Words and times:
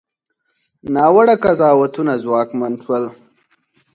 ناوړه 0.95 1.35
قضاوتونه 1.43 2.13
ځواکمن 2.23 2.73
شول. 2.83 3.03